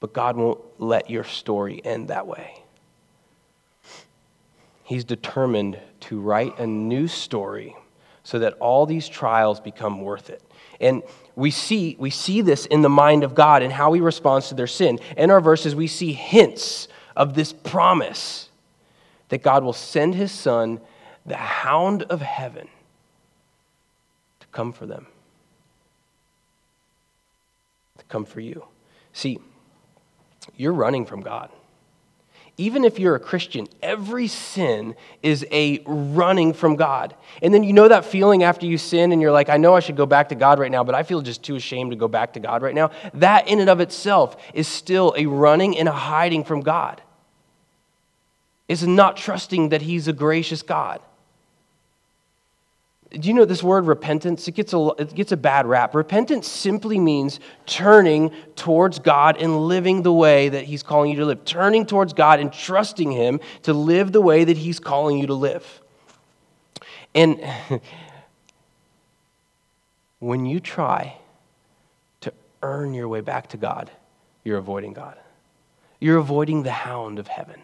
[0.00, 2.61] But God won't let your story end that way.
[4.84, 7.76] He's determined to write a new story
[8.24, 10.42] so that all these trials become worth it.
[10.80, 11.02] And
[11.34, 14.54] we see, we see this in the mind of God and how he responds to
[14.54, 14.98] their sin.
[15.16, 18.48] In our verses, we see hints of this promise
[19.28, 20.80] that God will send his son
[21.24, 22.68] the hound of heaven
[24.40, 25.06] to come for them,
[27.98, 28.64] to come for you.
[29.12, 29.38] See,
[30.56, 31.50] you're running from God.
[32.58, 37.14] Even if you're a Christian, every sin is a running from God.
[37.42, 39.80] And then you know that feeling after you sin and you're like, I know I
[39.80, 42.08] should go back to God right now, but I feel just too ashamed to go
[42.08, 42.90] back to God right now.
[43.14, 47.00] That in and of itself is still a running and a hiding from God
[48.68, 51.00] is not trusting that He's a gracious God.
[53.12, 54.48] Do you know this word repentance?
[54.48, 55.94] It gets, a, it gets a bad rap.
[55.94, 61.26] Repentance simply means turning towards God and living the way that He's calling you to
[61.26, 61.44] live.
[61.44, 65.34] Turning towards God and trusting Him to live the way that He's calling you to
[65.34, 65.82] live.
[67.14, 67.44] And
[70.18, 71.16] when you try
[72.22, 73.90] to earn your way back to God,
[74.42, 75.18] you're avoiding God.
[76.00, 77.60] You're avoiding the hound of heaven.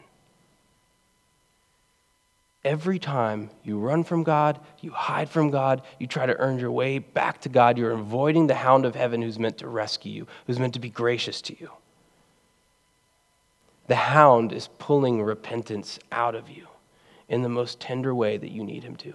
[2.64, 6.73] Every time you run from God, you hide from God, you try to earn your
[6.73, 10.27] way back to God, you're avoiding the hound of heaven who's meant to rescue you,
[10.47, 11.71] who's meant to be gracious to you.
[13.87, 16.66] The hound is pulling repentance out of you
[17.29, 19.14] in the most tender way that you need him to.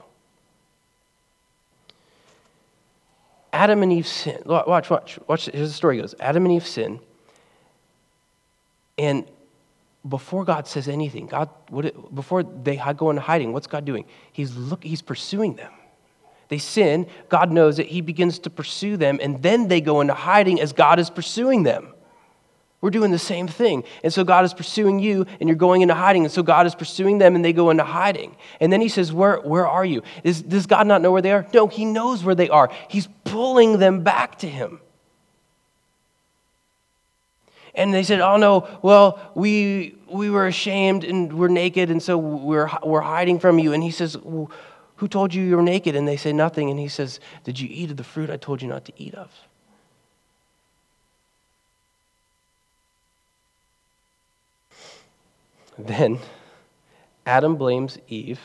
[3.51, 4.41] Adam and Eve sin.
[4.45, 5.45] Watch, watch, watch.
[5.45, 6.15] Here's the story goes.
[6.19, 6.99] Adam and Eve sin.
[8.97, 9.25] And
[10.07, 14.05] before God says anything, God, what, before they go into hiding, what's God doing?
[14.33, 15.71] He's, look, he's pursuing them.
[16.49, 20.13] They sin, God knows it, He begins to pursue them, and then they go into
[20.13, 21.93] hiding as God is pursuing them.
[22.81, 23.85] We're doing the same thing.
[24.03, 26.25] And so God is pursuing you, and you're going into hiding.
[26.25, 28.35] And so God is pursuing them, and they go into hiding.
[28.59, 30.03] And then He says, Where, where are you?
[30.25, 31.47] Is, does God not know where they are?
[31.53, 32.69] No, He knows where they are.
[32.89, 34.81] He's pulling them back to Him.
[37.75, 42.17] And they said, Oh no, well, we, we were ashamed and we're naked, and so
[42.17, 43.73] we're, we're hiding from you.
[43.73, 45.95] And he says, Who told you you were naked?
[45.95, 46.69] And they say, Nothing.
[46.69, 49.15] And he says, Did you eat of the fruit I told you not to eat
[49.15, 49.31] of?
[55.79, 56.19] Then
[57.25, 58.39] Adam blames Eve.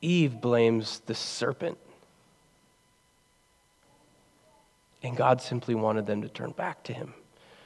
[0.00, 1.78] Eve blames the serpent.
[5.02, 7.14] And God simply wanted them to turn back to him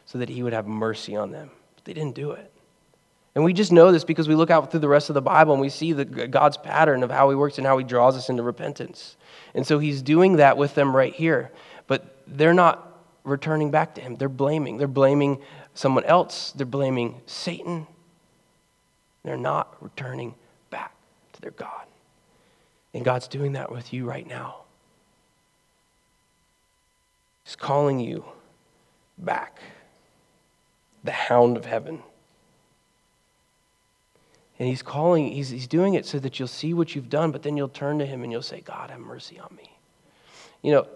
[0.09, 1.51] so that he would have mercy on them.
[1.75, 2.51] But they didn't do it.
[3.35, 5.53] And we just know this because we look out through the rest of the Bible
[5.53, 8.31] and we see the, God's pattern of how he works and how he draws us
[8.31, 9.17] into repentance.
[9.55, 11.51] And so he's doing that with them right here.
[11.89, 14.17] But they're not returning back to him.
[14.17, 14.79] They're blaming.
[14.79, 15.43] They're blaming
[15.75, 16.53] someone else.
[16.53, 17.87] They're blaming Satan.
[19.25, 20.35] They're not returning
[20.71, 20.95] back
[21.35, 21.85] to their God.
[22.95, 24.63] And God's doing that with you right now.
[27.45, 28.25] He's calling you
[29.19, 29.61] back
[31.09, 32.03] the hound of heaven.
[34.59, 37.43] And he's calling, he's, he's doing it so that you'll see what you've done, but
[37.43, 39.75] then you'll turn to him and you'll say, God, have mercy on me.
[40.61, 40.87] You know,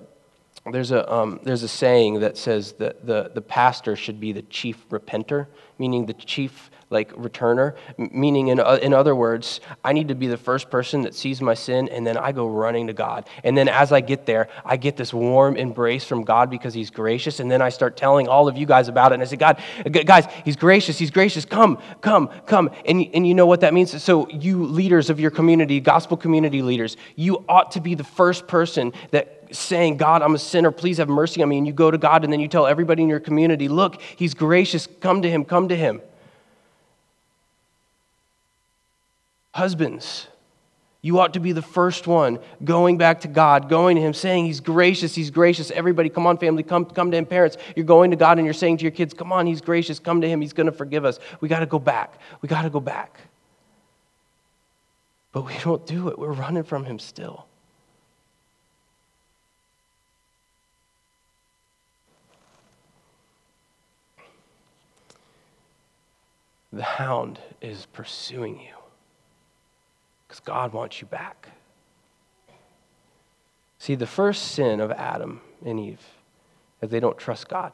[0.71, 4.43] there's a, um, there's a saying that says that the, the pastor should be the
[4.43, 5.47] chief repenter,
[5.79, 10.27] meaning the chief like returner, meaning in, uh, in other words, I need to be
[10.29, 13.27] the first person that sees my sin and then I go running to God.
[13.43, 16.91] And then as I get there, I get this warm embrace from God because he's
[16.91, 17.41] gracious.
[17.41, 19.15] And then I start telling all of you guys about it.
[19.15, 19.61] And I say, God,
[20.05, 21.47] guys, he's gracious, he's gracious.
[21.47, 22.71] Come, come, come.
[22.85, 24.01] And, and you know what that means?
[24.03, 28.47] So, you leaders of your community, gospel community leaders, you ought to be the first
[28.47, 31.59] person that saying, God, I'm a sinner, please have mercy on me.
[31.59, 34.35] And you go to God and then you tell everybody in your community, look, He's
[34.35, 36.01] gracious, come to Him, come to Him.
[39.55, 40.29] Husbands,
[41.03, 44.47] you ought to be the first one going back to God, going to Him, saying,
[44.47, 45.71] He's gracious, He's gracious.
[45.73, 47.27] Everybody, come on, family, come, come to Him.
[47.27, 49.99] Parents, you're going to God and you're saying to your kids, Come on, He's gracious,
[49.99, 51.19] come to Him, He's going to forgive us.
[51.41, 52.19] We got to go back.
[52.41, 53.21] We got to go back.
[55.33, 57.47] But we don't do it, we're running from Him still.
[66.73, 68.75] The hound is pursuing you
[70.27, 71.51] because God wants you back.
[73.79, 76.01] See, the first sin of Adam and Eve
[76.81, 77.73] is they don't trust God.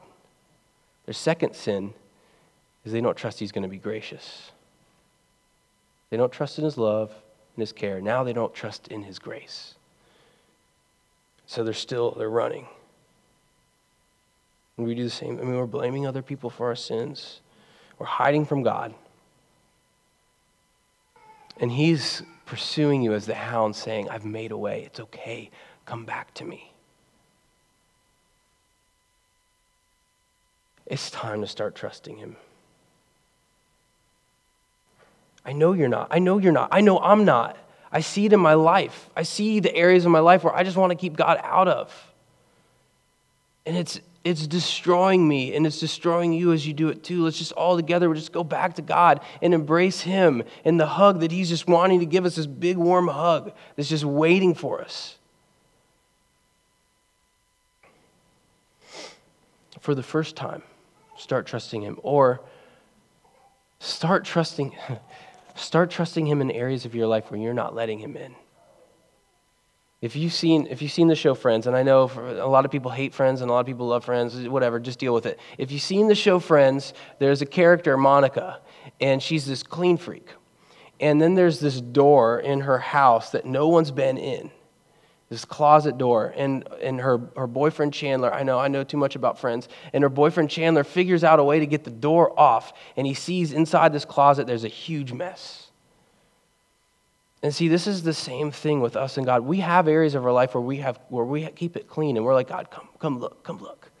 [1.05, 1.93] Their second sin
[2.83, 4.51] is they don't trust He's going to be gracious.
[6.09, 7.11] They don't trust in His love
[7.55, 8.01] and His care.
[8.01, 9.75] Now they don't trust in His grace.
[11.45, 12.67] So they're still, they're running.
[14.77, 15.39] And we do the same.
[15.39, 17.41] I mean, we're blaming other people for our sins.
[17.99, 18.95] We're hiding from God.
[21.59, 24.83] And He's pursuing you as the hound, saying, I've made a way.
[24.85, 25.51] It's okay.
[25.85, 26.73] Come back to me.
[30.85, 32.37] It's time to start trusting Him.
[35.45, 36.07] I know you're not.
[36.11, 36.69] I know you're not.
[36.71, 37.57] I know I'm not.
[37.91, 39.09] I see it in my life.
[39.15, 41.67] I see the areas of my life where I just want to keep God out
[41.67, 42.13] of.
[43.65, 47.23] And it's it's destroying me and it's destroying you as you do it too.
[47.23, 50.85] Let's just all together we just go back to God and embrace Him and the
[50.85, 54.53] hug that He's just wanting to give us this big warm hug that's just waiting
[54.53, 55.17] for us.
[59.79, 60.63] For the first time,
[61.17, 62.41] start trusting Him or
[63.79, 64.75] start trusting
[65.55, 68.35] start trusting Him in areas of your life where you're not letting Him in.
[70.01, 72.71] If you've seen if you've seen the show Friends, and I know a lot of
[72.71, 75.39] people hate Friends and a lot of people love Friends, whatever, just deal with it.
[75.57, 78.61] If you've seen the show Friends, there's a character Monica,
[79.01, 80.29] and she's this clean freak.
[80.99, 84.51] And then there's this door in her house that no one's been in.
[85.29, 86.33] This closet door.
[86.35, 89.69] And, and her, her boyfriend Chandler, I know, I know too much about friends.
[89.93, 92.73] And her boyfriend Chandler figures out a way to get the door off.
[92.97, 95.68] And he sees inside this closet there's a huge mess.
[97.41, 99.43] And see, this is the same thing with us and God.
[99.43, 102.25] We have areas of our life where we have where we keep it clean, and
[102.25, 103.91] we're like, God, come, come look, come look,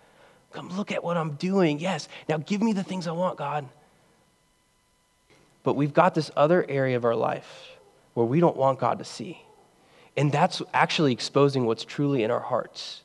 [0.51, 1.79] come look at what I'm doing.
[1.79, 3.67] Yes, now give me the things I want, God.
[5.63, 7.77] But we've got this other area of our life
[8.13, 9.41] where we don't want God to see,
[10.17, 13.03] and that's actually exposing what's truly in our hearts.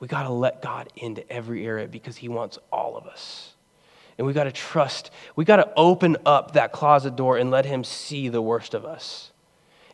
[0.00, 3.51] We got to let God into every area because He wants all of us.
[4.22, 5.10] And we got to trust.
[5.34, 8.84] We got to open up that closet door and let Him see the worst of
[8.84, 9.32] us.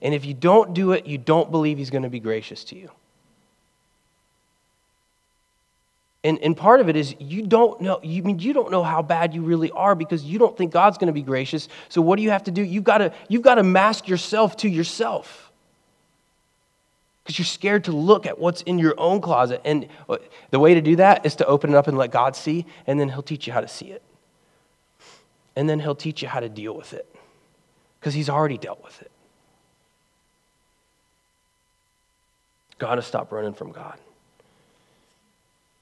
[0.03, 2.76] And if you don't do it, you don't believe He's going to be gracious to
[2.76, 2.91] you.
[6.22, 9.01] And, and part of it is you don't know you mean you don't know how
[9.01, 11.66] bad you really are because you don't think God's going to be gracious.
[11.89, 12.62] So what do you have to do?
[12.62, 15.51] You've got to you've got to mask yourself to yourself.
[17.24, 19.62] Because you're scared to look at what's in your own closet.
[19.64, 20.18] And uh,
[20.51, 23.01] the way to do that is to open it up and let God see, and
[23.01, 24.03] then He'll teach you how to see it
[25.59, 27.13] and then he'll teach you how to deal with it
[27.99, 29.11] because he's already dealt with it.
[32.79, 33.99] Got to stop running from God.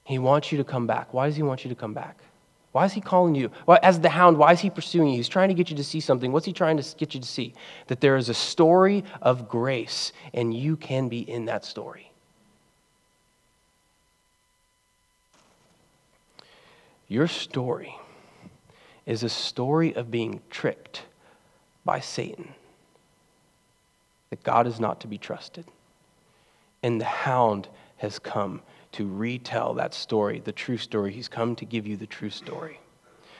[0.03, 1.13] He wants you to come back.
[1.13, 2.17] Why does he want you to come back?
[2.71, 3.51] Why is he calling you?
[3.67, 5.17] Well, as the hound, why is he pursuing you?
[5.17, 6.31] He's trying to get you to see something.
[6.31, 7.53] What's he trying to get you to see?
[7.85, 12.11] That there is a story of grace, and you can be in that story.
[17.07, 17.95] Your story
[19.07, 21.03] is a story of being tricked
[21.85, 22.49] by Satan,
[24.29, 25.65] that God is not to be trusted.
[26.83, 31.13] And the hound has come to retell that story, the true story.
[31.13, 32.79] He's come to give you the true story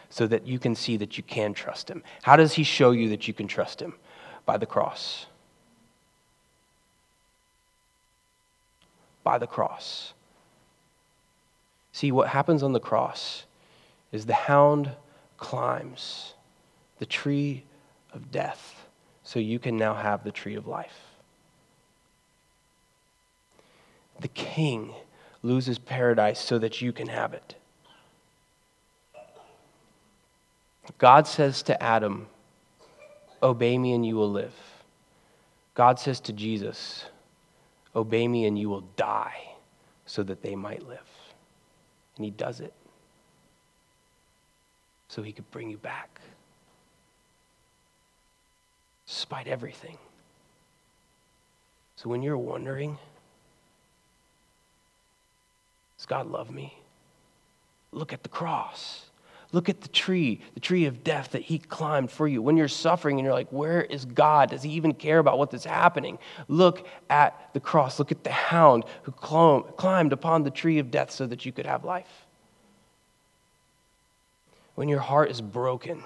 [0.09, 2.01] so that you can see that you can trust him.
[2.23, 3.93] How does he show you that you can trust him?
[4.45, 5.25] By the cross.
[9.23, 10.13] By the cross.
[11.91, 13.43] See, what happens on the cross
[14.13, 14.91] is the hound
[15.37, 16.33] climbs
[16.99, 17.63] the tree
[18.13, 18.87] of death
[19.23, 20.99] so you can now have the tree of life.
[24.19, 24.93] The king
[25.43, 27.55] loses paradise so that you can have it.
[30.97, 32.27] God says to Adam,
[33.43, 34.55] Obey me and you will live.
[35.75, 37.05] God says to Jesus,
[37.95, 39.51] Obey me and you will die
[40.07, 40.99] so that they might live.
[42.15, 42.73] And he does it
[45.07, 46.21] so he could bring you back.
[49.07, 49.97] Despite everything.
[51.95, 52.97] So when you're wondering,
[55.97, 56.77] does God love me?
[57.91, 59.05] Look at the cross.
[59.53, 62.41] Look at the tree, the tree of death that he climbed for you.
[62.41, 64.49] When you're suffering and you're like, where is God?
[64.49, 66.19] Does he even care about what's happening?
[66.49, 67.97] Look at the cross.
[67.97, 71.65] Look at the hound who climbed upon the tree of death so that you could
[71.65, 72.26] have life.
[74.77, 76.03] When your heart is broken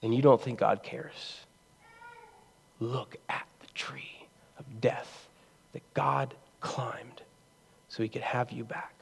[0.00, 1.40] and you don't think God cares,
[2.80, 4.26] look at the tree
[4.58, 5.28] of death
[5.74, 7.20] that God climbed
[7.88, 8.94] so he could have you back.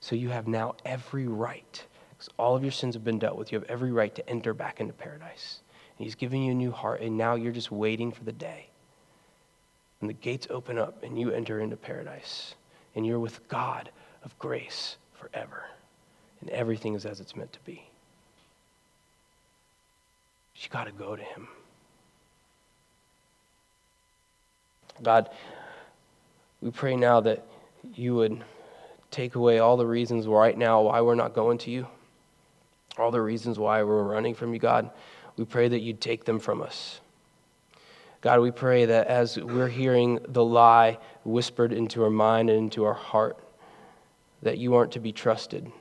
[0.00, 3.52] So you have now every right, because all of your sins have been dealt with,
[3.52, 5.62] you have every right to enter back into paradise.
[5.96, 8.68] And he's given you a new heart, and now you're just waiting for the day.
[10.02, 12.54] And the gates open up, and you enter into paradise.
[12.94, 13.90] And you're with God
[14.22, 15.64] of grace forever.
[16.40, 17.90] And everything is as it's meant to be.
[20.56, 21.48] You got to go to him.
[25.02, 25.30] God,
[26.60, 27.46] we pray now that
[27.94, 28.42] you would
[29.10, 31.86] take away all the reasons right now why we're not going to you,
[32.98, 34.90] all the reasons why we're running from you, God.
[35.38, 37.00] We pray that you'd take them from us.
[38.20, 42.84] God, we pray that as we're hearing the lie whispered into our mind and into
[42.84, 43.38] our heart,
[44.42, 45.72] that you aren't to be trusted,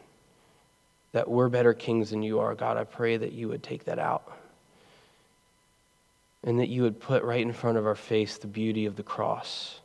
[1.12, 4.00] that we're better kings than you are, God, I pray that you would take that
[4.00, 4.32] out.
[6.44, 9.04] And that you would put right in front of our face the beauty of the
[9.04, 9.80] cross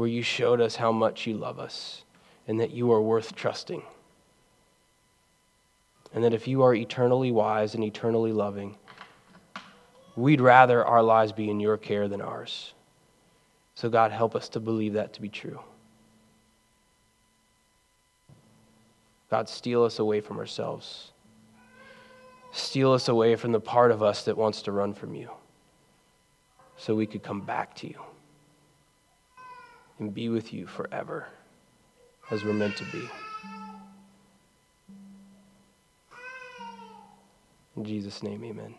[0.00, 2.04] where you showed us how much you love us
[2.48, 3.82] and that you are worth trusting.
[6.14, 8.76] And that if you are eternally wise and eternally loving,
[10.16, 12.72] we'd rather our lives be in your care than ours.
[13.74, 15.60] So, God, help us to believe that to be true.
[19.30, 21.12] God, steal us away from ourselves.
[22.52, 25.30] Steal us away from the part of us that wants to run from you
[26.76, 28.00] so we could come back to you
[30.00, 31.28] and be with you forever
[32.30, 33.08] as we're meant to be.
[37.76, 38.74] In Jesus' name, amen.